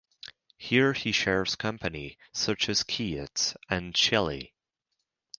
Here 0.57 0.93
he 0.93 1.11
shares 1.11 1.55
company 1.55 2.17
such 2.31 2.69
as 2.69 2.81
Keats 2.81 3.55
and 3.69 3.95
Shelley. 3.95 4.55